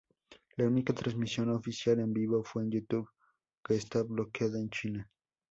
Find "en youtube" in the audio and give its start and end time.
2.63-3.07